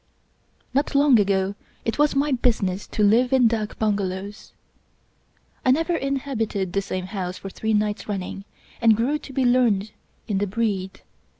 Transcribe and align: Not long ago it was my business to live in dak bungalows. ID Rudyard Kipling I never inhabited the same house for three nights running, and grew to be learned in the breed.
Not 0.73 0.95
long 0.95 1.19
ago 1.19 1.53
it 1.85 1.99
was 1.99 2.15
my 2.15 2.31
business 2.31 2.87
to 2.87 3.03
live 3.03 3.31
in 3.31 3.47
dak 3.47 3.77
bungalows. 3.77 4.51
ID 5.63 5.77
Rudyard 5.77 5.77
Kipling 5.77 5.77
I 5.77 5.77
never 5.77 5.95
inhabited 5.95 6.73
the 6.73 6.81
same 6.81 7.05
house 7.05 7.37
for 7.37 7.51
three 7.51 7.75
nights 7.75 8.07
running, 8.09 8.43
and 8.81 8.97
grew 8.97 9.19
to 9.19 9.31
be 9.31 9.45
learned 9.45 9.91
in 10.27 10.39
the 10.39 10.47
breed. 10.47 11.01